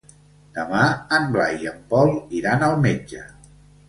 [0.53, 0.85] Demà
[1.17, 3.21] en Blai i en Pol iran al metge.